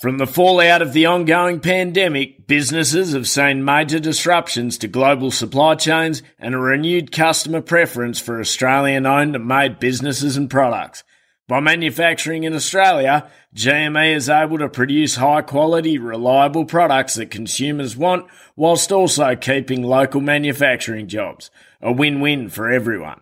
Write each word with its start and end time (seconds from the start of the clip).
From 0.00 0.16
the 0.16 0.26
fallout 0.26 0.80
of 0.80 0.94
the 0.94 1.04
ongoing 1.04 1.60
pandemic, 1.60 2.46
businesses 2.46 3.12
have 3.12 3.28
seen 3.28 3.66
major 3.66 4.00
disruptions 4.00 4.78
to 4.78 4.88
global 4.88 5.30
supply 5.30 5.74
chains 5.74 6.22
and 6.38 6.54
a 6.54 6.58
renewed 6.58 7.12
customer 7.12 7.60
preference 7.60 8.18
for 8.18 8.40
Australian 8.40 9.04
owned 9.04 9.36
and 9.36 9.46
made 9.46 9.78
businesses 9.78 10.38
and 10.38 10.48
products. 10.48 11.04
By 11.48 11.60
manufacturing 11.60 12.44
in 12.44 12.54
Australia, 12.54 13.28
GME 13.54 14.14
is 14.14 14.30
able 14.30 14.56
to 14.56 14.70
produce 14.70 15.16
high 15.16 15.42
quality, 15.42 15.98
reliable 15.98 16.64
products 16.64 17.16
that 17.16 17.30
consumers 17.30 17.94
want 17.94 18.24
whilst 18.56 18.90
also 18.90 19.36
keeping 19.36 19.82
local 19.82 20.22
manufacturing 20.22 21.08
jobs. 21.08 21.50
A 21.82 21.92
win 21.92 22.22
win 22.22 22.48
for 22.48 22.70
everyone. 22.70 23.20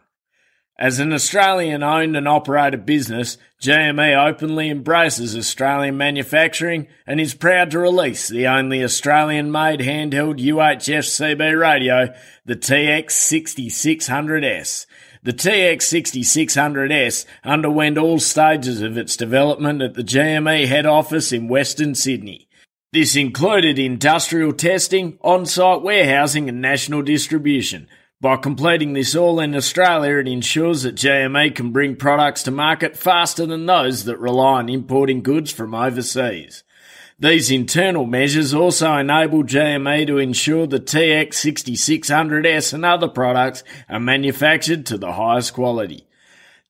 As 0.81 1.01
an 1.01 1.13
Australian 1.13 1.83
owned 1.83 2.17
and 2.17 2.29
operated 2.29 2.87
business, 2.87 3.37
GME 3.61 4.17
openly 4.17 4.71
embraces 4.71 5.37
Australian 5.37 5.97
manufacturing 5.97 6.87
and 7.05 7.21
is 7.21 7.35
proud 7.35 7.73
to 7.73 7.81
release 7.81 8.29
the 8.29 8.47
only 8.47 8.85
Australian 8.85 9.51
made 9.51 9.81
handheld 9.81 10.39
UHF 10.39 11.03
CB 11.03 11.61
radio, 11.61 12.15
the 12.45 12.55
TX6600S. 12.55 14.87
The 15.25 15.33
TX6600S 15.33 17.27
underwent 17.43 17.99
all 17.99 18.21
stages 18.21 18.81
of 18.81 18.97
its 18.97 19.17
development 19.17 19.83
at 19.83 19.95
the 19.95 20.05
GME 20.05 20.69
head 20.69 20.87
office 20.87 21.33
in 21.33 21.49
Western 21.49 21.97
Sydney. 21.97 22.49
This 22.93 23.17
included 23.17 23.81
industrial 23.81 24.53
testing, 24.53 25.19
on 25.23 25.45
site 25.45 25.83
warehousing, 25.83 26.49
and 26.49 26.63
national 26.63 27.03
distribution. 27.03 27.89
By 28.21 28.37
completing 28.37 28.95
this 28.95 29.15
all 29.15 29.39
in 29.39 29.55
Australia, 29.55 30.17
it 30.17 30.27
ensures 30.27 30.83
that 30.83 30.97
GME 30.97 31.55
can 31.55 31.71
bring 31.71 31.95
products 31.95 32.43
to 32.43 32.51
market 32.51 32.97
faster 32.97 33.47
than 33.47 33.67
those 33.67 34.07
that 34.07 34.19
rely 34.19 34.59
on 34.59 34.69
importing 34.69 35.23
goods 35.23 35.53
from 35.53 35.73
overseas. 35.73 36.65
These 37.21 37.53
internal 37.53 38.07
measures 38.07 38.53
also 38.53 38.97
enable 38.97 39.45
GME 39.45 40.09
to 40.09 40.19
ensure 40.19 40.67
the 40.67 40.81
TX6600S 40.81 42.73
and 42.73 42.85
other 42.85 43.07
products 43.07 43.63
are 43.89 44.01
manufactured 44.01 44.85
to 44.87 44.99
the 44.99 45.13
highest 45.13 45.55
quality. 45.55 46.08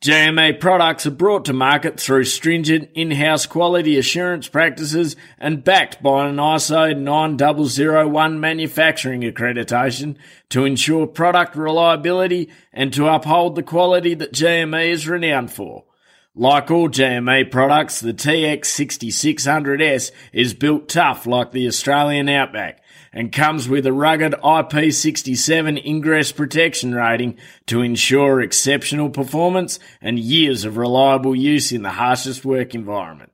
GME 0.00 0.60
products 0.60 1.06
are 1.06 1.10
brought 1.10 1.44
to 1.46 1.52
market 1.52 1.98
through 1.98 2.22
stringent 2.22 2.88
in-house 2.94 3.46
quality 3.46 3.98
assurance 3.98 4.46
practices 4.46 5.16
and 5.40 5.64
backed 5.64 6.00
by 6.00 6.28
an 6.28 6.36
ISO 6.36 6.96
9001 6.96 8.38
manufacturing 8.38 9.22
accreditation 9.22 10.14
to 10.50 10.64
ensure 10.64 11.08
product 11.08 11.56
reliability 11.56 12.48
and 12.72 12.92
to 12.92 13.08
uphold 13.08 13.56
the 13.56 13.62
quality 13.64 14.14
that 14.14 14.32
GME 14.32 14.88
is 14.88 15.08
renowned 15.08 15.50
for. 15.50 15.84
Like 16.32 16.70
all 16.70 16.88
GME 16.88 17.50
products, 17.50 17.98
the 17.98 18.14
TX6600S 18.14 20.12
is 20.32 20.54
built 20.54 20.88
tough 20.88 21.26
like 21.26 21.50
the 21.50 21.66
Australian 21.66 22.28
Outback 22.28 22.84
and 23.12 23.32
comes 23.32 23.68
with 23.68 23.86
a 23.86 23.92
rugged 23.92 24.32
IP67 24.32 25.84
ingress 25.84 26.32
protection 26.32 26.94
rating 26.94 27.36
to 27.66 27.82
ensure 27.82 28.40
exceptional 28.40 29.10
performance 29.10 29.78
and 30.00 30.18
years 30.18 30.64
of 30.64 30.76
reliable 30.76 31.34
use 31.34 31.72
in 31.72 31.82
the 31.82 31.90
harshest 31.90 32.44
work 32.44 32.74
environment. 32.74 33.32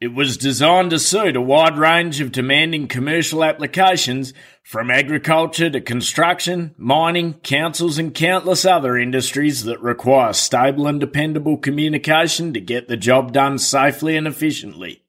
It 0.00 0.14
was 0.14 0.36
designed 0.36 0.90
to 0.90 0.98
suit 1.00 1.34
a 1.34 1.40
wide 1.40 1.76
range 1.76 2.20
of 2.20 2.30
demanding 2.30 2.86
commercial 2.86 3.42
applications 3.42 4.32
from 4.62 4.92
agriculture 4.92 5.68
to 5.70 5.80
construction, 5.80 6.72
mining, 6.78 7.34
councils, 7.42 7.98
and 7.98 8.14
countless 8.14 8.64
other 8.64 8.96
industries 8.96 9.64
that 9.64 9.80
require 9.80 10.32
stable 10.32 10.86
and 10.86 11.00
dependable 11.00 11.56
communication 11.56 12.52
to 12.52 12.60
get 12.60 12.86
the 12.86 12.96
job 12.96 13.32
done 13.32 13.58
safely 13.58 14.16
and 14.16 14.28
efficiently. 14.28 15.02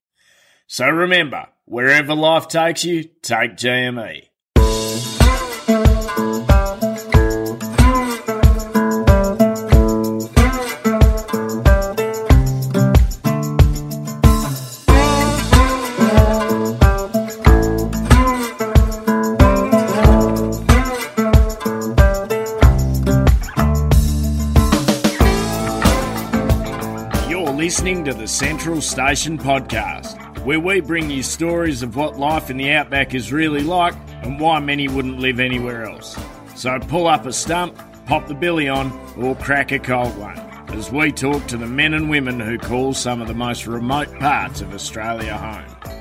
So 0.65 0.87
remember, 0.87 1.49
wherever 1.69 2.15
life 2.15 2.47
takes 2.47 2.83
you, 2.83 3.03
take 3.21 3.55
GME. 3.55 4.23
You're 27.29 27.51
listening 27.53 28.03
to 28.05 28.13
the 28.15 28.27
Central 28.27 28.81
Station 28.81 29.37
Podcast, 29.37 30.18
where 30.43 30.59
we 30.59 30.81
bring 30.81 31.09
you 31.09 31.23
stories 31.23 31.83
of 31.83 31.95
what 31.95 32.17
life 32.17 32.49
in 32.49 32.57
the 32.57 32.71
outback 32.71 33.13
is 33.13 33.31
really 33.31 33.61
like 33.61 33.95
and 34.23 34.39
why 34.39 34.59
many 34.59 34.87
wouldn't 34.87 35.19
live 35.19 35.39
anywhere 35.39 35.83
else. 35.83 36.17
So 36.55 36.79
pull 36.79 37.07
up 37.07 37.25
a 37.25 37.33
stump, 37.33 37.77
pop 38.05 38.27
the 38.27 38.33
billy 38.33 38.67
on, 38.67 38.91
or 39.17 39.35
crack 39.35 39.71
a 39.71 39.79
cold 39.79 40.17
one 40.17 40.37
as 40.69 40.91
we 40.91 41.11
talk 41.11 41.45
to 41.47 41.57
the 41.57 41.65
men 41.65 41.93
and 41.93 42.09
women 42.09 42.39
who 42.39 42.57
call 42.57 42.93
some 42.93 43.21
of 43.21 43.27
the 43.27 43.33
most 43.33 43.65
remote 43.65 44.11
parts 44.19 44.61
of 44.61 44.73
Australia 44.73 45.35
home. 45.35 45.98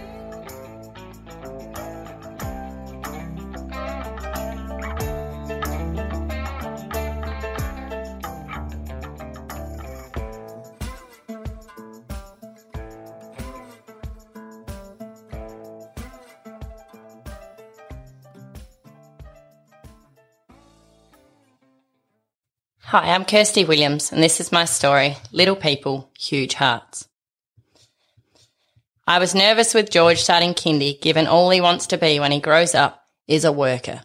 Hi, 22.90 23.10
I'm 23.10 23.26
Kirsty 23.26 23.66
Williams, 23.66 24.12
and 24.12 24.22
this 24.22 24.40
is 24.40 24.50
my 24.50 24.64
story 24.64 25.18
Little 25.30 25.56
People, 25.56 26.10
Huge 26.18 26.54
Hearts. 26.54 27.06
I 29.06 29.18
was 29.18 29.34
nervous 29.34 29.74
with 29.74 29.90
George 29.90 30.22
starting 30.22 30.54
kindy, 30.54 30.98
given 30.98 31.26
all 31.26 31.50
he 31.50 31.60
wants 31.60 31.88
to 31.88 31.98
be 31.98 32.18
when 32.18 32.32
he 32.32 32.40
grows 32.40 32.74
up 32.74 33.04
is 33.26 33.44
a 33.44 33.52
worker. 33.52 34.00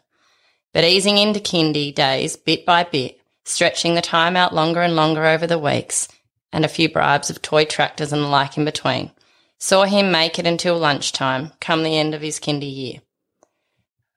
But 0.73 0.83
easing 0.83 1.17
into 1.17 1.39
kindy 1.39 1.95
days, 1.95 2.35
bit 2.35 2.65
by 2.65 2.83
bit, 2.83 3.21
stretching 3.45 3.95
the 3.95 4.01
time 4.01 4.35
out 4.35 4.53
longer 4.53 4.81
and 4.81 4.97
longer 4.97 5.27
over 5.27 5.47
the 5.47 5.57
weeks, 5.57 6.09
and 6.51 6.65
a 6.65 6.67
few 6.67 6.91
bribes 6.91 7.29
of 7.29 7.41
toy 7.41 7.63
tractors 7.63 8.11
and 8.11 8.21
the 8.21 8.27
like 8.27 8.57
in 8.57 8.65
between, 8.65 9.11
saw 9.59 9.85
him 9.85 10.11
make 10.11 10.37
it 10.37 10.45
until 10.45 10.77
lunchtime, 10.77 11.53
come 11.61 11.83
the 11.83 11.97
end 11.97 12.13
of 12.13 12.21
his 12.21 12.37
kindy 12.37 12.69
year. 12.69 12.99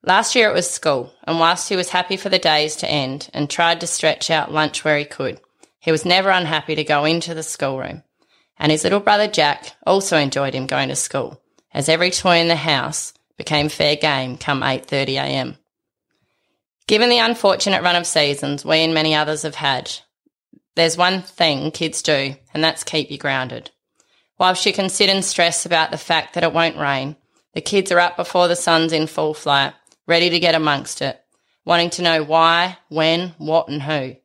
Last 0.06 0.37
year 0.37 0.49
it 0.49 0.55
was 0.55 0.71
school, 0.71 1.12
and 1.25 1.41
whilst 1.41 1.69
he 1.69 1.75
was 1.75 1.89
happy 1.89 2.17
for 2.17 2.28
the 2.28 2.39
days 2.39 2.77
to 2.77 2.89
end 2.89 3.28
and 3.34 3.50
tried 3.50 3.81
to 3.81 3.89
stretch 3.89 4.31
out 4.31 4.53
lunch 4.53 4.84
where 4.84 4.97
he 4.97 5.05
could, 5.05 5.41
he 5.81 5.91
was 5.91 6.05
never 6.05 6.31
unhappy 6.31 6.77
to 6.77 6.84
go 6.84 7.05
into 7.05 7.34
the 7.34 7.43
schoolroom. 7.43 8.05
And 8.56 8.71
his 8.71 8.84
little 8.84 9.00
brother 9.00 9.27
Jack 9.27 9.72
also 9.84 10.17
enjoyed 10.17 10.55
him 10.55 10.69
going 10.69 10.91
to 10.91 10.97
school, 10.97 11.43
as 11.75 11.89
every 11.89 12.12
toy 12.12 12.37
in 12.37 12.47
the 12.47 12.55
house 12.55 13.15
became 13.37 13.69
fair 13.69 13.97
game 13.97 14.39
come 14.39 14.61
8.30am. 14.61 15.56
Given 16.87 17.09
the 17.11 17.19
unfortunate 17.19 17.83
run 17.83 17.97
of 17.97 18.06
seasons 18.06 18.65
we 18.65 18.78
and 18.78 18.94
many 18.94 19.12
others 19.12 19.43
have 19.43 19.56
had, 19.56 19.91
there's 20.77 20.97
one 20.97 21.23
thing 21.23 21.73
kids 21.73 22.00
do, 22.00 22.37
and 22.55 22.62
that's 22.62 22.84
keep 22.84 23.11
you 23.11 23.19
grounded. 23.19 23.73
Whilst 24.38 24.67
you 24.67 24.73
can 24.73 24.88
sit 24.88 25.11
and 25.11 25.25
stress 25.25 25.67
about 25.67 25.91
the 25.91 25.99
fact 25.99 26.34
that 26.34 26.44
it 26.44 26.53
won't 26.53 26.77
rain, 26.77 27.17
the 27.55 27.61
kids 27.61 27.91
are 27.91 27.99
up 27.99 28.17
before 28.17 28.47
the 28.47 28.55
sun's 28.55 28.93
in 28.93 29.09
full 29.09 29.34
flight 29.34 29.75
ready 30.06 30.31
to 30.31 30.41
get 30.41 30.55
amongst 30.55 31.03
it, 31.03 31.21
wanting 31.65 31.91
to 31.91 32.03
know 32.03 32.22
why, 32.22 32.78
when, 32.89 33.34
what, 33.39 33.69
and 33.69 33.83
who. 33.83 34.17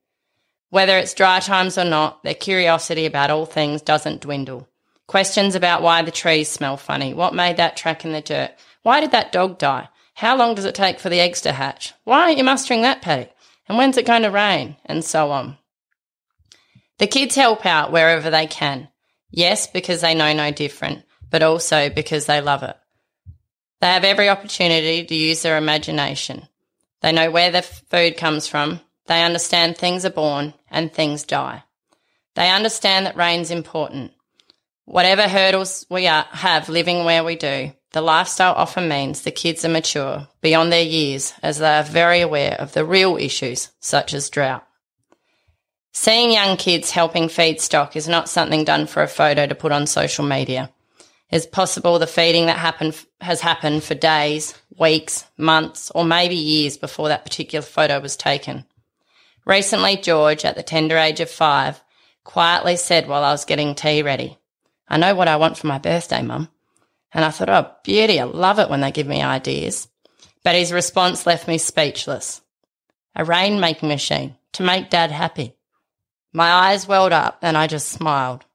Whether 0.70 0.98
it's 0.98 1.14
dry 1.14 1.40
times 1.40 1.78
or 1.78 1.86
not, 1.86 2.24
their 2.24 2.34
curiosity 2.34 3.06
about 3.06 3.32
all 3.32 3.46
things 3.46 3.82
doesn't 3.82 4.22
dwindle. 4.22 4.68
Questions 5.08 5.56
about 5.56 5.82
why 5.82 6.02
the 6.02 6.12
trees 6.12 6.50
smell 6.50 6.78
funny, 6.78 7.14
what 7.14 7.34
made 7.34 7.58
that 7.58 7.76
track 7.76 8.06
in 8.06 8.14
the 8.14 8.22
dirt, 8.22 8.52
why 8.84 9.02
did 9.02 9.12
that 9.12 9.32
dog 9.32 9.58
die, 9.58 9.90
how 10.14 10.38
long 10.38 10.56
does 10.56 10.66
it 10.66 10.76
take 10.76 11.00
for 11.00 11.10
the 11.10 11.20
eggs 11.20 11.42
to 11.42 11.52
hatch, 11.52 11.94
why 12.04 12.24
aren't 12.24 12.38
you 12.38 12.44
mustering 12.44 12.84
that 12.84 13.02
paddock, 13.02 13.32
and 13.68 13.78
when's 13.78 13.98
it 13.98 14.06
going 14.06 14.24
to 14.24 14.32
rain, 14.32 14.78
and 14.86 15.04
so 15.04 15.32
on. 15.32 15.58
The 16.98 17.08
kids 17.08 17.36
help 17.36 17.66
out 17.66 17.92
wherever 17.92 18.30
they 18.30 18.48
can. 18.48 18.90
Yes, 19.30 19.68
because 19.68 20.02
they 20.02 20.14
know 20.14 20.34
no 20.34 20.52
different, 20.52 21.04
but 21.30 21.42
also 21.42 21.90
because 21.90 22.26
they 22.26 22.42
love 22.42 22.64
it. 22.64 22.78
They 23.82 23.88
have 23.88 24.04
every 24.04 24.30
opportunity 24.30 25.04
to 25.04 25.16
use 25.16 25.42
their 25.42 25.58
imagination. 25.58 26.48
They 27.02 27.12
know 27.12 27.32
where 27.32 27.52
their 27.52 27.64
food 27.64 28.16
comes 28.16 28.48
from. 28.48 28.80
They 29.08 29.24
understand 29.24 29.76
things 29.76 30.06
are 30.06 30.12
born 30.12 30.54
and 30.70 30.94
things 30.94 31.24
die. 31.24 31.64
They 32.36 32.50
understand 32.50 33.08
that 33.08 33.18
rain's 33.18 33.50
important. 33.50 34.12
Whatever 34.86 35.28
hurdles 35.28 35.86
we 35.90 36.08
are, 36.08 36.26
have 36.30 36.70
living 36.70 37.06
where 37.06 37.24
we 37.24 37.36
do, 37.36 37.72
the 37.92 38.02
lifestyle 38.02 38.54
often 38.54 38.88
means 38.88 39.22
the 39.22 39.32
kids 39.32 39.66
are 39.66 39.70
mature 39.70 40.28
beyond 40.42 40.72
their 40.72 40.84
years 40.84 41.34
as 41.42 41.58
they 41.58 41.78
are 41.78 41.84
very 41.84 42.22
aware 42.22 42.54
of 42.54 42.74
the 42.74 42.86
real 42.86 43.18
issues 43.18 43.70
such 43.80 44.14
as 44.14 44.30
drought. 44.30 44.66
Seeing 45.92 46.32
young 46.32 46.56
kids 46.56 46.92
helping 46.92 47.28
feed 47.28 47.60
stock 47.60 47.96
is 47.96 48.08
not 48.08 48.30
something 48.30 48.64
done 48.64 48.86
for 48.86 49.04
a 49.04 49.08
photo 49.08 49.48
to 49.48 49.56
put 49.56 49.72
on 49.72 49.88
social 49.88 50.24
media. 50.24 50.70
It's 51.32 51.46
possible 51.46 51.98
the 51.98 52.08
feeding 52.08 52.48
that 52.48 52.58
happened 52.58 53.04
has 53.22 53.40
happened 53.40 53.84
for 53.84 53.96
days, 53.96 54.54
weeks, 54.78 55.26
months, 55.38 55.90
or 55.96 56.04
maybe 56.04 56.36
years 56.36 56.78
before 56.78 57.08
that 57.08 57.24
particular 57.24 57.64
photo 57.64 58.00
was 58.02 58.18
taken. 58.18 58.66
Recently, 59.46 59.98
George, 59.98 60.44
at 60.44 60.56
the 60.56 60.64
tender 60.64 60.98
age 60.98 61.22
of 61.22 61.30
five, 61.30 61.82
quietly 62.24 62.76
said 62.76 63.08
while 63.08 63.24
I 63.24 63.32
was 63.32 63.46
getting 63.46 63.76
tea 63.76 64.04
ready, 64.04 64.38
I 64.88 64.98
know 64.98 65.16
what 65.16 65.30
I 65.30 65.38
want 65.38 65.58
for 65.58 65.68
my 65.68 65.78
birthday, 65.78 66.22
Mum. 66.22 66.50
And 67.14 67.24
I 67.24 67.32
thought, 67.32 67.50
oh, 67.50 67.72
beauty, 67.84 68.20
I 68.20 68.26
love 68.26 68.60
it 68.60 68.70
when 68.70 68.82
they 68.82 68.92
give 68.92 69.08
me 69.08 69.22
ideas. 69.22 69.88
But 70.44 70.56
his 70.56 70.74
response 70.74 71.26
left 71.26 71.48
me 71.48 71.58
speechless. 71.58 72.42
A 73.16 73.24
rainmaking 73.24 73.88
machine 73.88 74.36
to 74.54 74.64
make 74.64 74.90
Dad 74.90 75.12
happy. 75.12 75.56
My 76.34 76.50
eyes 76.50 76.88
welled 76.88 77.12
up 77.14 77.40
and 77.42 77.58
I 77.58 77.68
just 77.68 77.90
smiled. 77.90 78.46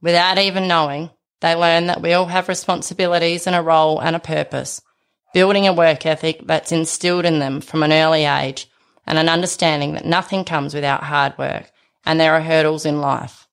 Without 0.00 0.38
even 0.38 0.66
knowing, 0.66 1.10
they 1.42 1.54
learn 1.54 1.88
that 1.88 2.00
we 2.00 2.12
all 2.14 2.26
have 2.26 2.48
responsibilities 2.48 3.46
and 3.46 3.54
a 3.54 3.60
role 3.60 3.98
and 3.98 4.16
a 4.16 4.20
purpose, 4.20 4.80
building 5.34 5.66
a 5.66 5.72
work 5.72 6.06
ethic 6.06 6.40
that's 6.46 6.72
instilled 6.72 7.24
in 7.24 7.40
them 7.40 7.60
from 7.60 7.82
an 7.82 7.92
early 7.92 8.24
age 8.24 8.70
and 9.06 9.18
an 9.18 9.28
understanding 9.28 9.94
that 9.94 10.06
nothing 10.06 10.44
comes 10.44 10.72
without 10.72 11.02
hard 11.02 11.36
work 11.36 11.70
and 12.06 12.20
there 12.20 12.34
are 12.34 12.40
hurdles 12.40 12.86
in 12.86 13.00
life. 13.00 13.48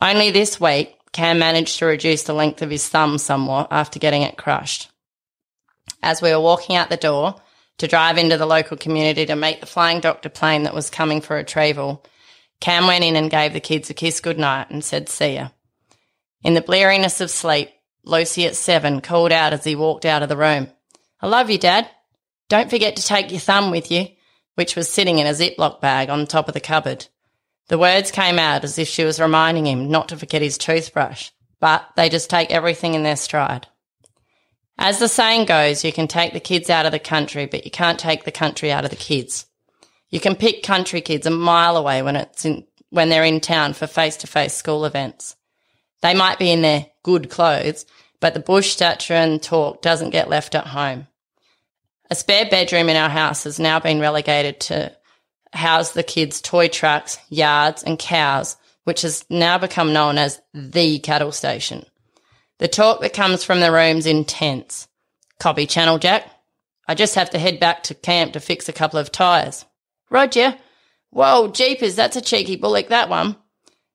Only 0.00 0.30
this 0.30 0.58
week, 0.58 0.96
Cam 1.12 1.38
managed 1.38 1.78
to 1.78 1.86
reduce 1.86 2.22
the 2.22 2.32
length 2.32 2.62
of 2.62 2.70
his 2.70 2.88
thumb 2.88 3.18
somewhat 3.18 3.68
after 3.70 3.98
getting 3.98 4.22
it 4.22 4.38
crushed. 4.38 4.90
As 6.02 6.20
we 6.20 6.30
were 6.30 6.40
walking 6.40 6.74
out 6.74 6.88
the 6.88 6.96
door 6.96 7.36
to 7.78 7.86
drive 7.86 8.16
into 8.16 8.38
the 8.38 8.46
local 8.46 8.76
community 8.76 9.26
to 9.26 9.36
meet 9.36 9.60
the 9.60 9.66
flying 9.66 10.00
doctor 10.00 10.30
plane 10.30 10.62
that 10.62 10.74
was 10.74 10.90
coming 10.90 11.20
for 11.20 11.36
retrieval, 11.36 12.02
Cam 12.60 12.86
went 12.86 13.04
in 13.04 13.14
and 13.14 13.30
gave 13.30 13.52
the 13.52 13.60
kids 13.60 13.90
a 13.90 13.94
kiss 13.94 14.20
goodnight 14.20 14.70
and 14.70 14.82
said, 14.82 15.08
see 15.08 15.34
ya. 15.34 15.48
In 16.44 16.52
the 16.52 16.60
bleariness 16.60 17.22
of 17.22 17.30
sleep, 17.30 17.70
Lucy 18.04 18.44
at 18.44 18.54
seven 18.54 19.00
called 19.00 19.32
out 19.32 19.54
as 19.54 19.64
he 19.64 19.74
walked 19.74 20.04
out 20.04 20.22
of 20.22 20.28
the 20.28 20.36
room. 20.36 20.68
I 21.22 21.26
love 21.26 21.48
you, 21.48 21.56
Dad. 21.56 21.88
Don't 22.50 22.68
forget 22.68 22.96
to 22.96 23.02
take 23.02 23.30
your 23.30 23.40
thumb 23.40 23.70
with 23.70 23.90
you, 23.90 24.08
which 24.54 24.76
was 24.76 24.90
sitting 24.90 25.18
in 25.18 25.26
a 25.26 25.30
Ziploc 25.30 25.80
bag 25.80 26.10
on 26.10 26.26
top 26.26 26.46
of 26.46 26.54
the 26.54 26.60
cupboard. 26.60 27.06
The 27.68 27.78
words 27.78 28.10
came 28.10 28.38
out 28.38 28.62
as 28.62 28.78
if 28.78 28.88
she 28.88 29.04
was 29.04 29.18
reminding 29.18 29.66
him 29.66 29.90
not 29.90 30.10
to 30.10 30.18
forget 30.18 30.42
his 30.42 30.58
toothbrush, 30.58 31.30
but 31.60 31.88
they 31.96 32.10
just 32.10 32.28
take 32.28 32.50
everything 32.50 32.92
in 32.92 33.04
their 33.04 33.16
stride. 33.16 33.66
As 34.76 34.98
the 34.98 35.08
saying 35.08 35.46
goes, 35.46 35.82
you 35.82 35.94
can 35.94 36.08
take 36.08 36.34
the 36.34 36.40
kids 36.40 36.68
out 36.68 36.84
of 36.84 36.92
the 36.92 36.98
country, 36.98 37.46
but 37.46 37.64
you 37.64 37.70
can't 37.70 37.98
take 37.98 38.24
the 38.24 38.30
country 38.30 38.70
out 38.70 38.84
of 38.84 38.90
the 38.90 38.96
kids. 38.96 39.46
You 40.10 40.20
can 40.20 40.36
pick 40.36 40.62
country 40.62 41.00
kids 41.00 41.26
a 41.26 41.30
mile 41.30 41.78
away 41.78 42.02
when 42.02 42.16
it's 42.16 42.44
in, 42.44 42.66
when 42.90 43.08
they're 43.08 43.24
in 43.24 43.40
town 43.40 43.72
for 43.72 43.86
face 43.86 44.18
to 44.18 44.26
face 44.26 44.52
school 44.52 44.84
events. 44.84 45.36
They 46.04 46.12
might 46.12 46.38
be 46.38 46.52
in 46.52 46.60
their 46.60 46.84
good 47.02 47.30
clothes, 47.30 47.86
but 48.20 48.34
the 48.34 48.40
bush 48.40 48.72
stature 48.72 49.14
and 49.14 49.42
talk 49.42 49.80
doesn't 49.80 50.10
get 50.10 50.28
left 50.28 50.54
at 50.54 50.66
home. 50.66 51.06
A 52.10 52.14
spare 52.14 52.44
bedroom 52.44 52.90
in 52.90 52.96
our 52.98 53.08
house 53.08 53.44
has 53.44 53.58
now 53.58 53.80
been 53.80 54.00
relegated 54.00 54.60
to 54.60 54.94
house 55.54 55.92
the 55.92 56.02
kids' 56.02 56.42
toy 56.42 56.68
trucks, 56.68 57.16
yards, 57.30 57.82
and 57.82 57.98
cows, 57.98 58.58
which 58.84 59.00
has 59.00 59.24
now 59.30 59.56
become 59.56 59.94
known 59.94 60.18
as 60.18 60.42
the 60.52 60.98
cattle 60.98 61.32
station. 61.32 61.86
The 62.58 62.68
talk 62.68 63.00
that 63.00 63.14
comes 63.14 63.42
from 63.42 63.60
the 63.60 63.72
room's 63.72 64.04
intense. 64.04 64.86
Copy 65.40 65.66
Channel 65.66 65.96
Jack. 65.96 66.30
I 66.86 66.94
just 66.94 67.14
have 67.14 67.30
to 67.30 67.38
head 67.38 67.58
back 67.60 67.82
to 67.84 67.94
camp 67.94 68.34
to 68.34 68.40
fix 68.40 68.68
a 68.68 68.74
couple 68.74 68.98
of 68.98 69.10
tyres. 69.10 69.64
Roger. 70.10 70.54
Whoa, 71.08 71.48
jeepers, 71.48 71.96
that's 71.96 72.16
a 72.16 72.20
cheeky 72.20 72.56
bullock, 72.56 72.88
that 72.88 73.08
one. 73.08 73.36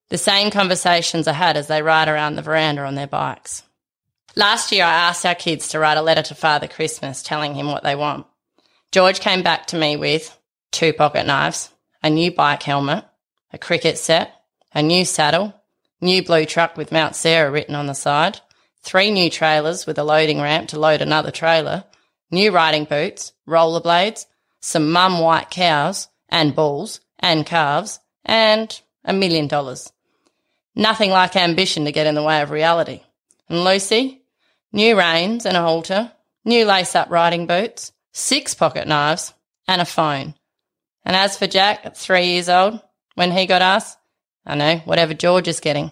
The 0.10 0.18
same 0.18 0.50
conversations 0.50 1.28
are 1.28 1.34
had 1.34 1.56
as 1.56 1.68
they 1.68 1.82
ride 1.82 2.08
around 2.08 2.36
the 2.36 2.42
veranda 2.42 2.84
on 2.84 2.96
their 2.96 3.08
bikes. 3.08 3.64
Last 4.36 4.72
year, 4.72 4.84
I 4.84 5.10
asked 5.10 5.26
our 5.26 5.36
kids 5.36 5.70
to 5.70 5.80
write 5.80 5.98
a 5.98 6.02
letter 6.02 6.24
to 6.24 6.36
Father 6.36 6.68
Christmas 6.68 7.22
telling 7.22 7.54
him 7.54 7.68
what 7.68 7.84
they 7.84 7.96
want. 7.96 8.26
George 8.92 9.20
came 9.20 9.44
back 9.44 9.68
to 9.68 9.78
me 9.78 9.98
with, 9.98 10.36
two 10.72 10.94
pocket 10.94 11.28
knives, 11.28 11.70
a 12.02 12.10
new 12.10 12.32
bike 12.32 12.64
helmet, 12.64 13.06
a 13.54 13.58
cricket 13.58 13.98
set, 14.00 14.34
a 14.74 14.82
new 14.82 15.06
saddle, 15.06 15.54
new 16.02 16.24
blue 16.24 16.46
truck 16.46 16.76
with 16.76 16.92
Mount 16.92 17.16
Sarah 17.16 17.52
written 17.52 17.76
on 17.76 17.86
the 17.86 17.94
side, 17.94 18.40
three 18.82 19.12
new 19.12 19.30
trailers 19.30 19.86
with 19.86 20.00
a 20.00 20.04
loading 20.04 20.42
ramp 20.42 20.70
to 20.70 20.80
load 20.80 21.02
another 21.02 21.32
trailer, 21.32 21.84
new 22.32 22.52
riding 22.52 22.86
boots, 22.86 23.34
rollerblades, 23.48 24.26
some 24.60 24.92
mum 24.92 25.20
white 25.20 25.52
cows 25.52 26.08
and 26.30 26.56
bulls 26.56 27.00
and 27.20 27.46
calves, 27.46 28.00
and 28.26 28.82
a 29.04 29.14
million 29.14 29.48
dollars. 29.48 29.92
Nothing 30.80 31.12
like 31.12 31.36
ambition 31.36 31.84
to 31.84 31.92
get 31.92 32.08
in 32.08 32.16
the 32.16 32.24
way 32.24 32.42
of 32.42 32.52
reality. 32.52 33.02
And 33.50 33.66
Lucy, 33.66 34.22
new 34.72 34.98
reins 34.98 35.46
and 35.46 35.58
a 35.58 35.62
halter, 35.62 36.10
new 36.46 36.64
lace 36.64 36.96
up 36.96 37.10
riding 37.10 37.48
boots, 37.48 37.92
six 38.14 38.54
pocket 38.54 38.88
knives, 38.88 39.34
and 39.68 39.82
a 39.82 39.86
phone. 39.86 40.36
And 41.04 41.18
as 41.18 41.38
for 41.38 41.48
Jack, 41.48 41.82
at 41.86 41.98
three 41.98 42.28
years 42.28 42.48
old, 42.48 42.80
when 43.16 43.32
he 43.34 43.46
got 43.46 43.62
us, 43.62 43.98
I 44.46 44.56
know, 44.56 44.78
whatever 44.86 45.14
George 45.14 45.50
is 45.50 45.60
getting. 45.60 45.92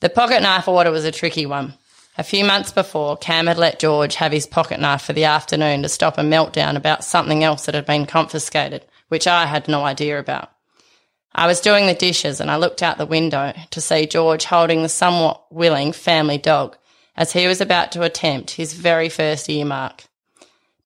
The 0.00 0.08
pocket 0.08 0.42
knife 0.42 0.66
order 0.66 0.90
was 0.90 1.04
a 1.04 1.12
tricky 1.12 1.46
one. 1.46 1.74
A 2.18 2.24
few 2.24 2.44
months 2.44 2.72
before, 2.72 3.16
Cam 3.16 3.46
had 3.46 3.56
let 3.56 3.78
George 3.78 4.16
have 4.16 4.32
his 4.32 4.48
pocket 4.48 4.80
knife 4.80 5.02
for 5.02 5.12
the 5.12 5.26
afternoon 5.26 5.84
to 5.84 5.88
stop 5.88 6.18
a 6.18 6.22
meltdown 6.22 6.74
about 6.74 7.04
something 7.04 7.44
else 7.44 7.66
that 7.66 7.76
had 7.76 7.86
been 7.86 8.06
confiscated, 8.06 8.84
which 9.10 9.28
I 9.28 9.46
had 9.46 9.68
no 9.68 9.84
idea 9.84 10.18
about. 10.18 10.50
I 11.38 11.46
was 11.46 11.60
doing 11.60 11.86
the 11.86 11.92
dishes 11.92 12.40
and 12.40 12.50
I 12.50 12.56
looked 12.56 12.82
out 12.82 12.96
the 12.96 13.04
window 13.04 13.52
to 13.70 13.80
see 13.82 14.06
George 14.06 14.44
holding 14.46 14.82
the 14.82 14.88
somewhat 14.88 15.44
willing 15.52 15.92
family 15.92 16.38
dog 16.38 16.78
as 17.14 17.30
he 17.30 17.46
was 17.46 17.60
about 17.60 17.92
to 17.92 18.02
attempt 18.02 18.52
his 18.52 18.72
very 18.72 19.10
first 19.10 19.50
earmark. 19.50 20.04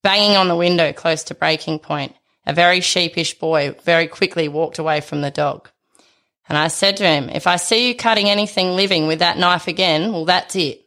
Banging 0.03 0.37
on 0.37 0.49
the 0.49 0.57
window 0.57 0.93
close 0.93 1.23
to 1.25 1.37
breaking 1.37 1.79
point, 1.79 2.17
a 2.45 2.53
very 2.53 2.81
sheepish 2.81 3.39
boy 3.39 3.77
very 3.85 4.09
quickly 4.09 4.49
walked 4.49 4.81
away 4.81 5.01
from 5.01 5.21
the 5.21 5.31
dog. 5.31 5.71
And 6.49 6.59
I 6.59 6.67
said 6.67 6.97
to 6.97 7.07
him, 7.07 7.29
If 7.29 7.47
I 7.47 7.55
see 7.55 7.87
you 7.87 7.95
cutting 7.95 8.29
anything 8.29 8.71
living 8.71 9.07
with 9.07 9.21
that 9.21 9.39
knife 9.39 9.69
again, 9.69 10.13
well, 10.13 10.25
that's 10.25 10.57
it. 10.57 10.85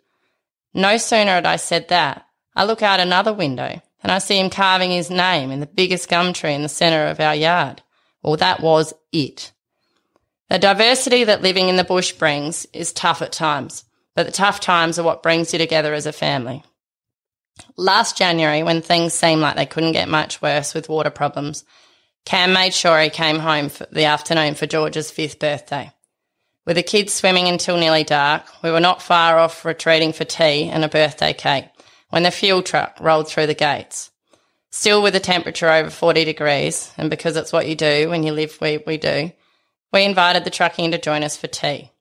No 0.74 0.98
sooner 0.98 1.36
had 1.36 1.46
I 1.46 1.56
said 1.56 1.88
that, 1.88 2.26
I 2.54 2.66
look 2.66 2.82
out 2.82 3.00
another 3.00 3.32
window 3.32 3.82
and 4.02 4.12
I 4.12 4.18
see 4.18 4.38
him 4.38 4.50
carving 4.50 4.92
his 4.92 5.10
name 5.10 5.52
in 5.52 5.62
the 5.62 5.66
biggest 5.68 6.10
gum 6.10 6.34
tree 6.34 6.54
in 6.54 6.64
the 6.64 6.70
centre 6.70 7.08
of 7.08 7.22
our 7.22 7.36
yard. 7.36 7.82
Well, 8.24 8.38
that 8.38 8.62
was 8.62 8.94
it. 9.12 9.52
The 10.50 10.60
diversity 10.60 11.24
that 11.26 11.42
living 11.42 11.70
in 11.70 11.76
the 11.78 11.84
bush 11.84 12.14
brings 12.14 12.66
is 12.74 12.94
tough 12.94 13.22
at 13.22 13.32
times, 13.32 13.86
but 14.16 14.26
the 14.26 14.32
tough 14.32 14.60
times 14.60 14.98
are 14.98 15.04
what 15.04 15.24
brings 15.24 15.52
you 15.52 15.60
together 15.60 15.94
as 15.94 16.06
a 16.06 16.14
family. 16.14 16.64
Last 17.76 18.18
January, 18.18 18.64
when 18.64 18.82
things 18.82 19.14
seemed 19.14 19.42
like 19.42 19.56
they 19.56 19.66
couldn't 19.66 19.92
get 19.92 20.08
much 20.08 20.42
worse 20.42 20.74
with 20.74 20.90
water 20.90 21.10
problems, 21.10 21.64
Cam 22.26 22.54
made 22.54 22.74
sure 22.74 23.00
he 23.02 23.10
came 23.10 23.40
home 23.40 23.70
for 23.70 23.86
the 23.92 24.06
afternoon 24.06 24.56
for 24.56 24.66
George's 24.66 25.12
fifth 25.12 25.40
birthday. 25.40 25.92
With 26.66 26.78
the 26.78 26.84
kids 26.84 27.14
swimming 27.14 27.48
until 27.48 27.78
nearly 27.78 28.06
dark, 28.06 28.46
we 28.64 28.72
were 28.72 28.80
not 28.80 29.02
far 29.02 29.38
off 29.38 29.66
retreating 29.66 30.14
for 30.14 30.24
tea 30.24 30.70
and 30.70 30.86
a 30.86 30.90
birthday 30.90 31.34
cake 31.34 31.66
when 32.10 32.24
the 32.24 32.32
fuel 32.32 32.62
truck 32.62 32.98
rolled 33.02 33.28
through 33.28 33.48
the 33.48 33.54
gates. 33.54 34.12
Still 34.76 35.04
with 35.04 35.16
a 35.16 35.20
temperature 35.20 35.70
over 35.70 35.92
40 35.92 36.26
degrees, 36.26 36.92
and 36.98 37.08
because 37.08 37.38
it's 37.38 37.54
what 37.54 37.68
you 37.68 37.76
do 37.76 38.10
when 38.10 38.24
you 38.24 38.34
live 38.34 38.56
where 38.56 38.80
we 38.88 38.98
do, 38.98 39.32
we 39.94 40.04
invited 40.04 40.46
the 40.46 40.50
truckie 40.50 40.84
in 40.84 40.92
to 40.94 40.98
join 40.98 41.22
us 41.22 41.38
for 41.38 41.46
tea. 41.46 41.92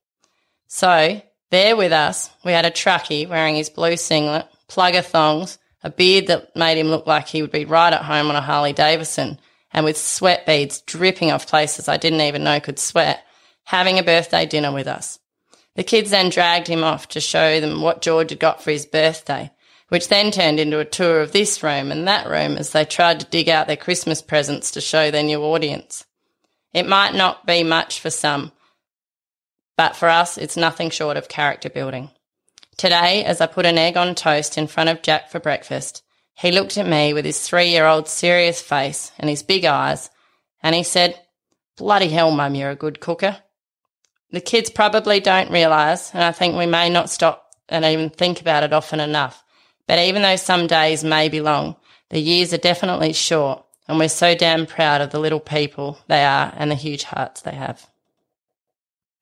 So, 0.69 1.21
there 1.51 1.77
with 1.77 1.93
us, 1.93 2.31
we 2.47 2.53
had 2.53 2.65
a 2.65 2.71
truckie 2.71 3.29
wearing 3.29 3.57
his 3.57 3.69
blue 3.69 3.99
singlet, 3.99 4.47
plugger 4.71 5.05
thongs, 5.05 5.59
a 5.83 5.91
beard 5.91 6.29
that 6.29 6.57
made 6.57 6.79
him 6.79 6.87
look 6.87 7.07
like 7.07 7.29
he 7.29 7.43
would 7.43 7.53
be 7.53 7.67
right 7.67 7.93
at 7.93 8.07
home 8.07 8.31
on 8.31 8.37
a 8.37 8.41
Harley 8.41 8.73
Davidson, 8.73 9.39
and 9.71 9.85
with 9.85 9.99
sweat 9.99 10.47
beads 10.47 10.81
dripping 10.81 11.31
off 11.31 11.47
places 11.47 11.89
I 11.89 11.99
didn't 11.99 12.23
even 12.23 12.43
know 12.43 12.59
could 12.59 12.79
sweat, 12.79 13.23
having 13.65 13.99
a 13.99 14.03
birthday 14.03 14.47
dinner 14.47 14.73
with 14.73 14.87
us. 14.87 15.19
The 15.77 15.85
kids 15.85 16.09
then 16.09 16.31
dragged 16.31 16.69
him 16.69 16.85
off 16.85 17.09
to 17.09 17.21
show 17.21 17.61
them 17.61 17.83
what 17.83 18.01
George 18.01 18.31
had 18.31 18.41
got 18.41 18.65
for 18.65 18.71
his 18.71 18.87
birthday, 18.87 19.51
which 19.93 20.09
then 20.09 20.31
turned 20.31 20.59
into 20.59 20.79
a 20.79 20.87
tour 20.87 21.21
of 21.21 21.33
this 21.33 21.63
room 21.63 21.93
and 21.93 22.09
that 22.09 22.27
room 22.27 22.57
as 22.57 22.71
they 22.71 22.83
tried 22.83 23.21
to 23.21 23.27
dig 23.27 23.51
out 23.51 23.67
their 23.67 23.77
Christmas 23.77 24.23
presents 24.23 24.71
to 24.71 24.81
show 24.81 25.11
their 25.11 25.23
new 25.23 25.43
audience. 25.43 26.07
It 26.73 26.89
might 26.89 27.15
not 27.15 27.45
be 27.45 27.63
much 27.63 28.01
for 28.01 28.09
some, 28.09 28.53
but 29.77 29.95
for 29.95 30.09
us, 30.09 30.39
it's 30.39 30.57
nothing 30.57 30.89
short 30.89 31.19
of 31.19 31.29
character 31.29 31.69
building. 31.69 32.09
Today, 32.79 33.23
as 33.23 33.43
I 33.43 33.47
put 33.47 33.67
an 33.67 33.77
egg 33.77 33.99
on 33.99 34.15
toast 34.15 34.57
in 34.57 34.67
front 34.67 34.89
of 34.89 35.03
Jack 35.03 35.31
for 35.31 35.39
breakfast, 35.39 36.03
he 36.33 36.53
looked 36.53 36.79
at 36.79 36.89
me 36.89 37.13
with 37.13 37.27
his 37.27 37.47
three 37.47 37.69
year 37.69 37.85
old 37.85 38.09
serious 38.09 38.63
face 38.63 39.13
and 39.19 39.29
his 39.29 39.43
big 39.43 39.67
eyes, 39.67 40.09
and 40.63 40.75
he 40.75 40.85
said, 40.85 41.21
Bloody 41.77 42.09
hell, 42.09 42.31
Mum, 42.31 42.55
you're 42.55 42.71
a 42.71 42.77
good 42.77 42.99
cooker. 42.99 43.37
The 44.31 44.41
kids 44.41 44.71
probably 44.71 45.21
don't 45.21 45.51
realise, 45.51 46.15
and 46.15 46.25
I 46.25 46.33
think 46.33 46.57
we 46.57 46.65
may 46.65 46.89
not 46.89 47.11
stop 47.11 47.51
and 47.69 47.85
even 47.85 48.09
think 48.09 48.41
about 48.41 48.65
it 48.65 48.73
often 48.73 48.99
enough. 48.99 49.42
But 49.87 49.99
even 49.99 50.23
though 50.23 50.37
some 50.37 50.67
days 50.67 51.05
may 51.05 51.29
be 51.29 51.41
long, 51.41 51.77
the 52.11 52.21
years 52.21 52.53
are 52.53 52.59
definitely 52.59 53.13
short, 53.13 53.65
and 53.89 53.99
we're 53.99 54.09
so 54.09 54.35
damn 54.35 54.67
proud 54.67 55.01
of 55.01 55.11
the 55.11 55.19
little 55.19 55.41
people 55.41 55.99
they 56.09 56.25
are 56.25 56.53
and 56.57 56.71
the 56.71 56.77
huge 56.77 57.05
hearts 57.05 57.43
they 57.43 57.55
have. 57.55 57.89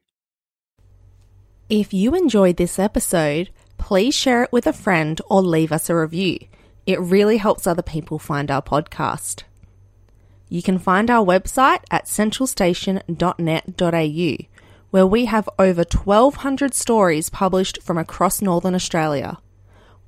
If 1.70 1.94
you 1.94 2.14
enjoyed 2.16 2.56
this 2.56 2.80
episode, 2.80 3.50
please 3.78 4.12
share 4.12 4.42
it 4.42 4.50
with 4.50 4.66
a 4.66 4.72
friend 4.72 5.20
or 5.30 5.40
leave 5.40 5.70
us 5.70 5.88
a 5.88 5.94
review. 5.94 6.40
It 6.84 6.98
really 6.98 7.36
helps 7.36 7.64
other 7.64 7.80
people 7.80 8.18
find 8.18 8.50
our 8.50 8.60
podcast. 8.60 9.44
You 10.48 10.62
can 10.62 10.80
find 10.80 11.08
our 11.08 11.24
website 11.24 11.84
at 11.88 12.06
centralstation.net.au, 12.06 14.44
where 14.90 15.06
we 15.06 15.26
have 15.26 15.48
over 15.60 15.84
1,200 15.88 16.74
stories 16.74 17.30
published 17.30 17.80
from 17.84 17.98
across 17.98 18.42
Northern 18.42 18.74
Australia. 18.74 19.38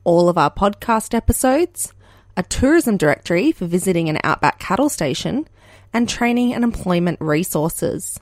All 0.02 0.28
of 0.28 0.36
our 0.36 0.50
podcast 0.50 1.14
episodes, 1.14 1.94
a 2.36 2.42
tourism 2.42 2.96
directory 2.96 3.52
for 3.52 3.66
visiting 3.66 4.08
an 4.08 4.18
outback 4.24 4.58
cattle 4.58 4.88
station, 4.88 5.46
and 5.92 6.08
training 6.08 6.54
and 6.54 6.64
employment 6.64 7.20
resources. 7.20 8.18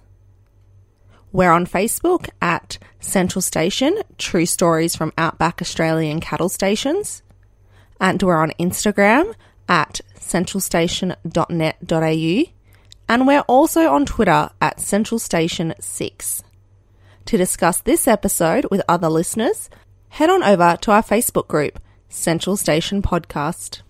We're 1.33 1.53
on 1.53 1.67
Facebook 1.67 2.29
at 2.43 2.79
Central 2.99 3.43
Station, 3.43 3.97
True 4.19 4.47
Stories 4.47 4.97
from 4.97 5.13
Outback 5.17 5.63
Australian 5.63 6.19
Cattle 6.21 6.49
Stations. 6.49 7.23
And 8.01 8.21
we're 8.23 8.43
on 8.43 8.53
Instagram 8.59 9.35
at 9.69 10.01
centralstation.net.au, 10.19 12.53
and 13.09 13.27
we're 13.27 13.41
also 13.41 13.93
on 13.93 14.07
Twitter 14.07 14.51
at 14.61 14.79
centralstation6. 14.79 16.43
To 17.27 17.37
discuss 17.37 17.81
this 17.81 18.09
episode 18.09 18.67
with 18.71 18.83
other 18.89 19.09
listeners, 19.09 19.71
head 20.09 20.31
on 20.31 20.43
over 20.43 20.79
to 20.81 20.91
our 20.91 21.03
Facebook 21.03 21.47
group, 21.47 21.79
Central 22.09 22.57
Station 22.57 23.03
Podcast. 23.03 23.83